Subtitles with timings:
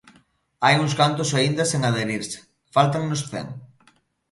[0.65, 2.39] Hai un cantos aínda sen adherirse,
[2.75, 3.47] fáltannos cen.